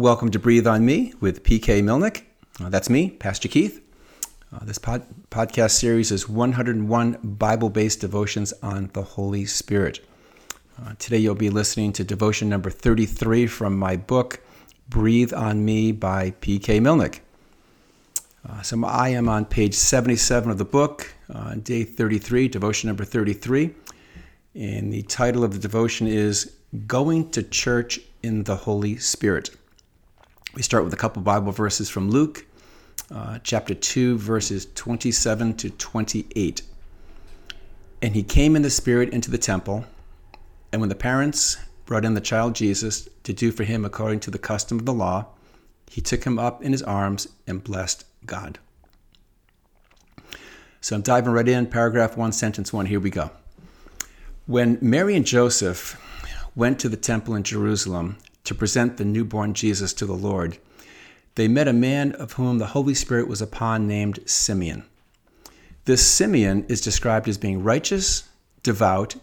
Welcome 0.00 0.30
to 0.30 0.38
Breathe 0.38 0.66
on 0.66 0.86
Me 0.86 1.12
with 1.20 1.42
PK 1.42 1.82
Milnick. 1.82 2.22
Uh, 2.58 2.70
that's 2.70 2.88
me, 2.88 3.10
Pastor 3.10 3.48
Keith. 3.48 3.82
Uh, 4.50 4.64
this 4.64 4.78
pod- 4.78 5.04
podcast 5.30 5.72
series 5.72 6.10
is 6.10 6.26
101 6.26 7.18
Bible 7.22 7.68
based 7.68 8.00
devotions 8.00 8.54
on 8.62 8.88
the 8.94 9.02
Holy 9.02 9.44
Spirit. 9.44 10.00
Uh, 10.80 10.94
today 10.98 11.18
you'll 11.18 11.34
be 11.34 11.50
listening 11.50 11.92
to 11.92 12.02
devotion 12.02 12.48
number 12.48 12.70
33 12.70 13.46
from 13.46 13.78
my 13.78 13.94
book, 13.94 14.40
Breathe 14.88 15.34
on 15.34 15.66
Me 15.66 15.92
by 15.92 16.30
PK 16.30 16.80
Milnick. 16.80 17.18
Uh, 18.48 18.62
so 18.62 18.82
I 18.86 19.10
am 19.10 19.28
on 19.28 19.44
page 19.44 19.74
77 19.74 20.50
of 20.50 20.56
the 20.56 20.64
book, 20.64 21.12
uh, 21.28 21.56
day 21.56 21.84
33, 21.84 22.48
devotion 22.48 22.88
number 22.88 23.04
33. 23.04 23.74
And 24.54 24.94
the 24.94 25.02
title 25.02 25.44
of 25.44 25.52
the 25.52 25.58
devotion 25.58 26.06
is 26.06 26.54
Going 26.86 27.30
to 27.32 27.42
Church 27.42 28.00
in 28.22 28.44
the 28.44 28.56
Holy 28.56 28.96
Spirit. 28.96 29.50
We 30.52 30.62
start 30.62 30.82
with 30.82 30.92
a 30.92 30.96
couple 30.96 31.22
Bible 31.22 31.52
verses 31.52 31.88
from 31.88 32.10
Luke, 32.10 32.44
uh, 33.08 33.38
chapter 33.44 33.72
2, 33.72 34.18
verses 34.18 34.66
27 34.74 35.54
to 35.58 35.70
28. 35.70 36.62
And 38.02 38.16
he 38.16 38.24
came 38.24 38.56
in 38.56 38.62
the 38.62 38.70
Spirit 38.70 39.10
into 39.10 39.30
the 39.30 39.38
temple, 39.38 39.84
and 40.72 40.80
when 40.80 40.88
the 40.88 40.96
parents 40.96 41.56
brought 41.86 42.04
in 42.04 42.14
the 42.14 42.20
child 42.20 42.56
Jesus 42.56 43.08
to 43.22 43.32
do 43.32 43.52
for 43.52 43.62
him 43.62 43.84
according 43.84 44.18
to 44.20 44.30
the 44.32 44.38
custom 44.38 44.80
of 44.80 44.86
the 44.86 44.92
law, 44.92 45.26
he 45.88 46.00
took 46.00 46.24
him 46.24 46.36
up 46.36 46.64
in 46.64 46.72
his 46.72 46.82
arms 46.82 47.28
and 47.46 47.62
blessed 47.62 48.04
God. 48.26 48.58
So 50.80 50.96
I'm 50.96 51.02
diving 51.02 51.32
right 51.32 51.48
in, 51.48 51.68
paragraph 51.68 52.16
one, 52.16 52.32
sentence 52.32 52.72
one. 52.72 52.86
Here 52.86 52.98
we 52.98 53.10
go. 53.10 53.30
When 54.46 54.78
Mary 54.80 55.14
and 55.14 55.24
Joseph 55.24 55.96
went 56.56 56.80
to 56.80 56.88
the 56.88 56.96
temple 56.96 57.36
in 57.36 57.44
Jerusalem 57.44 58.16
to 58.44 58.54
present 58.54 58.96
the 58.96 59.04
newborn 59.04 59.54
Jesus 59.54 59.92
to 59.94 60.06
the 60.06 60.14
Lord, 60.14 60.58
they 61.34 61.48
met 61.48 61.68
a 61.68 61.72
man 61.72 62.12
of 62.12 62.32
whom 62.32 62.58
the 62.58 62.68
Holy 62.68 62.94
Spirit 62.94 63.28
was 63.28 63.40
upon 63.40 63.86
named 63.86 64.20
Simeon. 64.26 64.84
This 65.84 66.06
Simeon 66.06 66.64
is 66.68 66.80
described 66.80 67.28
as 67.28 67.38
being 67.38 67.62
righteous, 67.62 68.28
devout, 68.62 69.16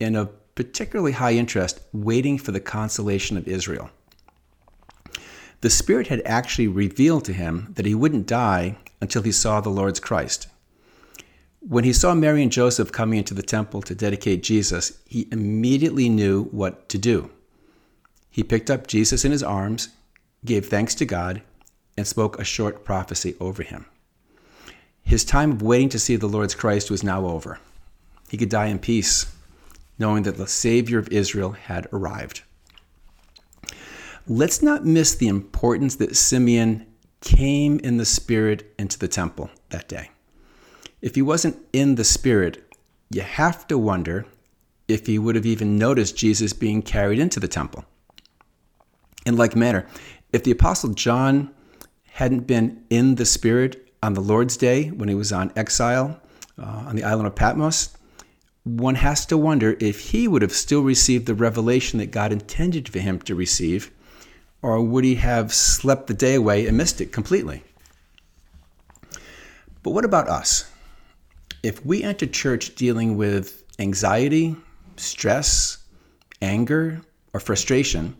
and 0.00 0.16
of 0.16 0.30
particularly 0.54 1.12
high 1.12 1.34
interest, 1.34 1.80
waiting 1.92 2.38
for 2.38 2.52
the 2.52 2.60
consolation 2.60 3.36
of 3.36 3.46
Israel. 3.46 3.90
The 5.60 5.70
Spirit 5.70 6.08
had 6.08 6.22
actually 6.24 6.68
revealed 6.68 7.24
to 7.26 7.32
him 7.32 7.72
that 7.76 7.86
he 7.86 7.94
wouldn't 7.94 8.26
die 8.26 8.78
until 9.00 9.22
he 9.22 9.32
saw 9.32 9.60
the 9.60 9.68
Lord's 9.68 10.00
Christ. 10.00 10.48
When 11.60 11.84
he 11.84 11.92
saw 11.92 12.14
Mary 12.14 12.42
and 12.42 12.50
Joseph 12.50 12.90
coming 12.90 13.18
into 13.18 13.34
the 13.34 13.42
temple 13.42 13.82
to 13.82 13.94
dedicate 13.94 14.42
Jesus, 14.42 14.98
he 15.06 15.28
immediately 15.30 16.08
knew 16.08 16.44
what 16.44 16.88
to 16.88 16.98
do. 16.98 17.30
He 18.30 18.42
picked 18.42 18.70
up 18.70 18.86
Jesus 18.86 19.24
in 19.24 19.32
his 19.32 19.42
arms, 19.42 19.88
gave 20.44 20.66
thanks 20.66 20.94
to 20.96 21.04
God, 21.04 21.42
and 21.96 22.06
spoke 22.06 22.38
a 22.38 22.44
short 22.44 22.84
prophecy 22.84 23.34
over 23.40 23.62
him. 23.62 23.86
His 25.02 25.24
time 25.24 25.52
of 25.52 25.62
waiting 25.62 25.88
to 25.90 25.98
see 25.98 26.16
the 26.16 26.28
Lord's 26.28 26.54
Christ 26.54 26.90
was 26.90 27.02
now 27.02 27.26
over. 27.26 27.58
He 28.28 28.36
could 28.36 28.48
die 28.48 28.66
in 28.66 28.78
peace, 28.78 29.34
knowing 29.98 30.22
that 30.22 30.36
the 30.36 30.46
Savior 30.46 30.98
of 30.98 31.08
Israel 31.08 31.52
had 31.52 31.88
arrived. 31.92 32.42
Let's 34.28 34.62
not 34.62 34.86
miss 34.86 35.14
the 35.14 35.28
importance 35.28 35.96
that 35.96 36.16
Simeon 36.16 36.86
came 37.20 37.80
in 37.80 37.96
the 37.96 38.04
Spirit 38.04 38.72
into 38.78 38.98
the 38.98 39.08
temple 39.08 39.50
that 39.70 39.88
day. 39.88 40.10
If 41.02 41.16
he 41.16 41.22
wasn't 41.22 41.58
in 41.72 41.96
the 41.96 42.04
Spirit, 42.04 42.62
you 43.10 43.22
have 43.22 43.66
to 43.66 43.76
wonder 43.76 44.26
if 44.86 45.06
he 45.06 45.18
would 45.18 45.34
have 45.34 45.46
even 45.46 45.76
noticed 45.76 46.16
Jesus 46.16 46.52
being 46.52 46.82
carried 46.82 47.18
into 47.18 47.40
the 47.40 47.48
temple. 47.48 47.84
In 49.26 49.36
like 49.36 49.54
manner, 49.54 49.86
if 50.32 50.44
the 50.44 50.50
Apostle 50.50 50.90
John 50.90 51.50
hadn't 52.12 52.46
been 52.46 52.84
in 52.90 53.16
the 53.16 53.26
Spirit 53.26 53.92
on 54.02 54.14
the 54.14 54.20
Lord's 54.20 54.56
Day 54.56 54.88
when 54.88 55.08
he 55.08 55.14
was 55.14 55.32
on 55.32 55.52
exile 55.56 56.20
uh, 56.58 56.84
on 56.86 56.96
the 56.96 57.04
island 57.04 57.26
of 57.26 57.34
Patmos, 57.34 57.96
one 58.64 58.96
has 58.96 59.24
to 59.26 59.38
wonder 59.38 59.76
if 59.80 60.10
he 60.10 60.28
would 60.28 60.42
have 60.42 60.52
still 60.52 60.82
received 60.82 61.26
the 61.26 61.34
revelation 61.34 61.98
that 61.98 62.10
God 62.10 62.32
intended 62.32 62.88
for 62.88 62.98
him 62.98 63.18
to 63.20 63.34
receive, 63.34 63.90
or 64.62 64.82
would 64.82 65.04
he 65.04 65.14
have 65.16 65.52
slept 65.52 66.06
the 66.06 66.14
day 66.14 66.34
away 66.34 66.66
and 66.66 66.76
missed 66.76 67.00
it 67.00 67.12
completely? 67.12 67.62
But 69.82 69.92
what 69.92 70.04
about 70.04 70.28
us? 70.28 70.70
If 71.62 71.84
we 71.84 72.02
enter 72.02 72.26
church 72.26 72.74
dealing 72.74 73.16
with 73.16 73.64
anxiety, 73.78 74.56
stress, 74.96 75.78
anger, 76.42 77.00
or 77.32 77.40
frustration, 77.40 78.16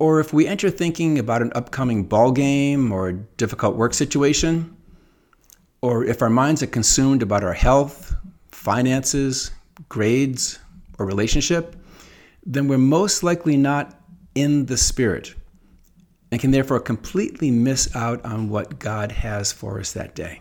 or 0.00 0.18
if 0.18 0.32
we 0.32 0.46
enter 0.46 0.70
thinking 0.70 1.18
about 1.18 1.42
an 1.42 1.52
upcoming 1.54 2.04
ball 2.04 2.32
game 2.32 2.90
or 2.90 3.08
a 3.08 3.12
difficult 3.12 3.76
work 3.76 3.92
situation, 3.92 4.74
or 5.82 6.04
if 6.04 6.22
our 6.22 6.30
minds 6.30 6.62
are 6.62 6.66
consumed 6.66 7.22
about 7.22 7.44
our 7.44 7.52
health, 7.52 8.16
finances, 8.50 9.50
grades, 9.90 10.58
or 10.98 11.04
relationship, 11.04 11.76
then 12.46 12.66
we're 12.66 12.78
most 12.78 13.22
likely 13.22 13.58
not 13.58 14.00
in 14.34 14.64
the 14.66 14.76
Spirit 14.78 15.34
and 16.32 16.40
can 16.40 16.50
therefore 16.50 16.80
completely 16.80 17.50
miss 17.50 17.94
out 17.94 18.24
on 18.24 18.48
what 18.48 18.78
God 18.78 19.12
has 19.12 19.52
for 19.52 19.78
us 19.78 19.92
that 19.92 20.14
day. 20.14 20.40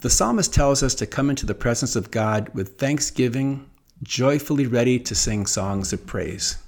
The 0.00 0.10
psalmist 0.10 0.54
tells 0.54 0.84
us 0.84 0.94
to 0.96 1.06
come 1.06 1.30
into 1.30 1.46
the 1.46 1.54
presence 1.54 1.96
of 1.96 2.12
God 2.12 2.48
with 2.54 2.78
thanksgiving, 2.78 3.68
joyfully 4.04 4.66
ready 4.66 5.00
to 5.00 5.14
sing 5.16 5.46
songs 5.46 5.92
of 5.92 6.06
praise. 6.06 6.58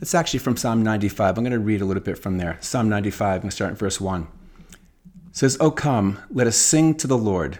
It's 0.00 0.14
actually 0.14 0.40
from 0.40 0.56
Psalm 0.56 0.82
95. 0.82 1.36
I'm 1.36 1.44
going 1.44 1.52
to 1.52 1.58
read 1.58 1.82
a 1.82 1.84
little 1.84 2.02
bit 2.02 2.18
from 2.18 2.38
there. 2.38 2.56
Psalm 2.60 2.88
95, 2.88 3.26
I'm 3.26 3.40
going 3.40 3.50
to 3.50 3.54
start 3.54 3.70
in 3.72 3.76
verse 3.76 4.00
1. 4.00 4.26
It 4.72 5.36
says, 5.36 5.58
O 5.60 5.70
come, 5.70 6.18
let 6.30 6.46
us 6.46 6.56
sing 6.56 6.94
to 6.96 7.06
the 7.06 7.18
Lord. 7.18 7.58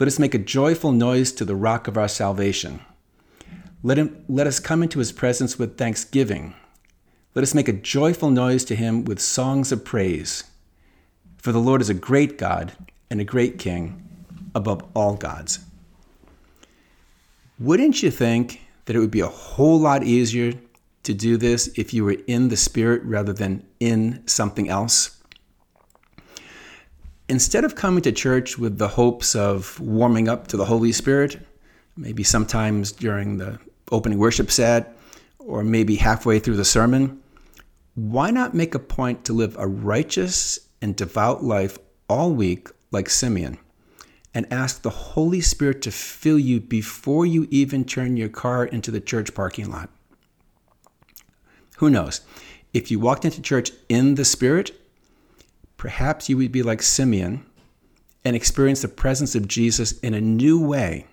Let 0.00 0.08
us 0.08 0.18
make 0.18 0.34
a 0.34 0.38
joyful 0.38 0.90
noise 0.90 1.30
to 1.32 1.44
the 1.44 1.54
rock 1.54 1.86
of 1.86 1.96
our 1.96 2.08
salvation. 2.08 2.80
Let, 3.84 3.98
him, 3.98 4.24
let 4.28 4.48
us 4.48 4.58
come 4.58 4.82
into 4.82 4.98
his 4.98 5.12
presence 5.12 5.56
with 5.56 5.78
thanksgiving. 5.78 6.56
Let 7.36 7.44
us 7.44 7.54
make 7.54 7.68
a 7.68 7.72
joyful 7.72 8.30
noise 8.30 8.64
to 8.64 8.74
him 8.74 9.04
with 9.04 9.20
songs 9.20 9.70
of 9.70 9.84
praise. 9.84 10.44
For 11.38 11.52
the 11.52 11.60
Lord 11.60 11.80
is 11.80 11.90
a 11.90 11.94
great 11.94 12.36
God 12.36 12.72
and 13.10 13.20
a 13.20 13.24
great 13.24 13.60
King 13.60 14.02
above 14.56 14.82
all 14.94 15.14
gods. 15.14 15.60
Wouldn't 17.60 18.02
you 18.02 18.10
think 18.10 18.62
that 18.86 18.96
it 18.96 18.98
would 18.98 19.12
be 19.12 19.20
a 19.20 19.28
whole 19.28 19.78
lot 19.78 20.02
easier 20.02 20.54
to 21.04 21.14
do 21.14 21.36
this 21.36 21.68
if 21.76 21.94
you 21.94 22.04
were 22.04 22.16
in 22.26 22.48
the 22.48 22.56
Spirit 22.56 23.02
rather 23.04 23.32
than 23.32 23.64
in 23.80 24.22
something 24.26 24.68
else. 24.68 25.22
Instead 27.28 27.64
of 27.64 27.74
coming 27.74 28.02
to 28.02 28.12
church 28.12 28.58
with 28.58 28.76
the 28.78 28.88
hopes 28.88 29.34
of 29.34 29.80
warming 29.80 30.28
up 30.28 30.46
to 30.48 30.56
the 30.56 30.64
Holy 30.66 30.92
Spirit, 30.92 31.38
maybe 31.96 32.22
sometimes 32.22 32.92
during 32.92 33.38
the 33.38 33.58
opening 33.90 34.18
worship 34.18 34.50
set 34.50 34.96
or 35.38 35.62
maybe 35.62 35.96
halfway 35.96 36.38
through 36.38 36.56
the 36.56 36.64
sermon, 36.64 37.20
why 37.94 38.30
not 38.30 38.54
make 38.54 38.74
a 38.74 38.78
point 38.78 39.24
to 39.24 39.32
live 39.32 39.56
a 39.58 39.66
righteous 39.66 40.58
and 40.82 40.96
devout 40.96 41.44
life 41.44 41.78
all 42.08 42.32
week 42.32 42.68
like 42.90 43.08
Simeon 43.08 43.58
and 44.34 44.52
ask 44.52 44.82
the 44.82 44.90
Holy 44.90 45.40
Spirit 45.40 45.80
to 45.82 45.90
fill 45.90 46.38
you 46.38 46.60
before 46.60 47.24
you 47.24 47.46
even 47.50 47.84
turn 47.84 48.16
your 48.16 48.28
car 48.28 48.66
into 48.66 48.90
the 48.90 49.00
church 49.00 49.32
parking 49.34 49.70
lot? 49.70 49.88
Who 51.84 51.90
knows? 51.90 52.22
If 52.72 52.90
you 52.90 52.98
walked 52.98 53.26
into 53.26 53.42
church 53.42 53.70
in 53.90 54.14
the 54.14 54.24
Spirit, 54.24 54.70
perhaps 55.76 56.30
you 56.30 56.38
would 56.38 56.50
be 56.50 56.62
like 56.62 56.80
Simeon 56.80 57.44
and 58.24 58.34
experience 58.34 58.80
the 58.80 58.88
presence 58.88 59.34
of 59.34 59.46
Jesus 59.46 59.98
in 59.98 60.14
a 60.14 60.20
new 60.22 60.58
way. 60.58 61.06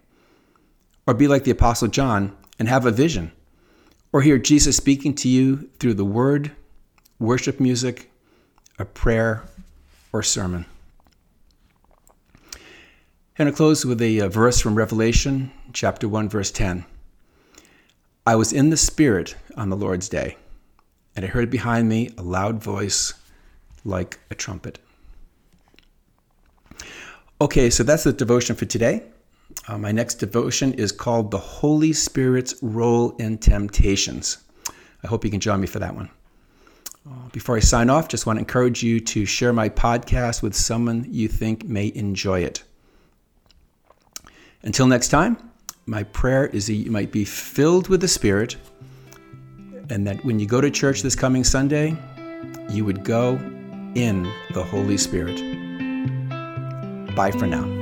Or 1.05 1.13
be 1.13 1.27
like 1.27 1.43
the 1.43 1.51
Apostle 1.51 1.89
John 1.89 2.33
and 2.57 2.69
have 2.69 2.85
a 2.85 2.91
vision. 2.91 3.33
Or 4.13 4.21
hear 4.21 4.37
Jesus 4.37 4.77
speaking 4.77 5.13
to 5.15 5.27
you 5.27 5.69
through 5.79 5.95
the 5.95 6.05
word, 6.05 6.51
worship 7.19 7.59
music, 7.59 8.09
a 8.79 8.85
prayer, 8.85 9.43
or 10.13 10.23
sermon. 10.23 10.65
And 13.37 13.47
to 13.47 13.51
close 13.51 13.85
with 13.85 14.01
a 14.01 14.25
verse 14.29 14.61
from 14.61 14.75
Revelation, 14.75 15.51
chapter 15.73 16.07
1, 16.07 16.29
verse 16.29 16.49
10. 16.49 16.85
I 18.25 18.35
was 18.35 18.53
in 18.53 18.69
the 18.69 18.77
Spirit 18.77 19.35
on 19.57 19.67
the 19.67 19.75
Lord's 19.75 20.07
day 20.07 20.37
and 21.15 21.25
I 21.25 21.27
heard 21.27 21.49
behind 21.49 21.89
me 21.89 22.09
a 22.17 22.21
loud 22.21 22.61
voice 22.61 23.13
like 23.83 24.19
a 24.29 24.35
trumpet. 24.35 24.79
Okay, 27.39 27.69
so 27.69 27.83
that's 27.83 28.03
the 28.03 28.13
devotion 28.13 28.55
for 28.55 28.65
today. 28.65 29.03
Uh, 29.67 29.77
my 29.77 29.91
next 29.91 30.15
devotion 30.15 30.73
is 30.73 30.91
called 30.91 31.31
The 31.31 31.37
Holy 31.37 31.93
Spirit's 31.93 32.55
Role 32.61 33.11
in 33.17 33.37
Temptations. 33.37 34.37
I 35.03 35.07
hope 35.07 35.25
you 35.25 35.31
can 35.31 35.39
join 35.39 35.59
me 35.59 35.67
for 35.67 35.79
that 35.79 35.95
one. 35.95 36.09
Uh, 37.09 37.29
before 37.31 37.57
I 37.57 37.59
sign 37.59 37.89
off, 37.89 38.07
just 38.07 38.25
want 38.25 38.37
to 38.37 38.41
encourage 38.41 38.83
you 38.83 38.99
to 38.99 39.25
share 39.25 39.53
my 39.53 39.69
podcast 39.69 40.43
with 40.43 40.55
someone 40.55 41.05
you 41.09 41.27
think 41.27 41.65
may 41.65 41.91
enjoy 41.95 42.41
it. 42.41 42.63
Until 44.61 44.85
next 44.85 45.07
time, 45.07 45.37
my 45.87 46.03
prayer 46.03 46.45
is 46.45 46.67
that 46.67 46.73
you 46.73 46.91
might 46.91 47.11
be 47.11 47.25
filled 47.25 47.87
with 47.87 48.01
the 48.01 48.07
Spirit 48.07 48.55
and 49.89 50.05
that 50.07 50.23
when 50.23 50.39
you 50.39 50.45
go 50.45 50.61
to 50.61 50.69
church 50.69 51.01
this 51.01 51.15
coming 51.15 51.43
Sunday, 51.43 51.95
you 52.69 52.85
would 52.85 53.03
go 53.03 53.35
in 53.95 54.23
the 54.53 54.63
Holy 54.63 54.97
Spirit. 54.97 55.37
Bye 57.15 57.31
for 57.31 57.47
now. 57.47 57.80